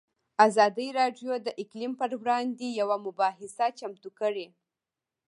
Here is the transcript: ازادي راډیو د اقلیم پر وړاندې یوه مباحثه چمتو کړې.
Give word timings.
ازادي 0.47 0.87
راډیو 0.99 1.31
د 1.41 1.47
اقلیم 1.63 1.93
پر 1.99 2.11
وړاندې 2.21 2.67
یوه 2.79 2.97
مباحثه 3.05 3.67
چمتو 3.79 4.09
کړې. 4.19 4.47